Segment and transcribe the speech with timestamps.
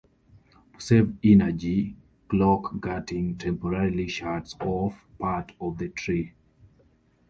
[0.73, 1.95] To save energy,
[2.27, 6.33] clock gating temporarily shuts off part of the tree.